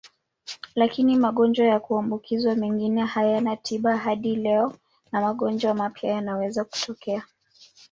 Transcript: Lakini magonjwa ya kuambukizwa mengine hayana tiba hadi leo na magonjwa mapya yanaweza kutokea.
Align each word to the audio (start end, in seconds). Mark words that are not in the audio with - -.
Lakini 0.75 1.15
magonjwa 1.15 1.65
ya 1.65 1.79
kuambukizwa 1.79 2.55
mengine 2.55 3.05
hayana 3.05 3.55
tiba 3.57 3.97
hadi 3.97 4.35
leo 4.35 4.73
na 5.11 5.21
magonjwa 5.21 5.73
mapya 5.73 6.11
yanaweza 6.11 6.63
kutokea. 6.63 7.23